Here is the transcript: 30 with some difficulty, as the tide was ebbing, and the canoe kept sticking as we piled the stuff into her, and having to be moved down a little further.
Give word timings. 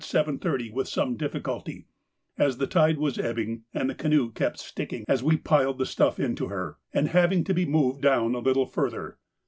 30 0.03 0.71
with 0.71 0.87
some 0.87 1.15
difficulty, 1.15 1.85
as 2.35 2.57
the 2.57 2.65
tide 2.65 2.97
was 2.97 3.19
ebbing, 3.19 3.65
and 3.71 3.87
the 3.87 3.93
canoe 3.93 4.31
kept 4.31 4.57
sticking 4.57 5.05
as 5.07 5.21
we 5.23 5.37
piled 5.37 5.77
the 5.77 5.85
stuff 5.85 6.19
into 6.19 6.47
her, 6.47 6.77
and 6.91 7.09
having 7.09 7.43
to 7.43 7.53
be 7.53 7.67
moved 7.67 8.01
down 8.01 8.33
a 8.33 8.39
little 8.39 8.65
further. 8.65 9.19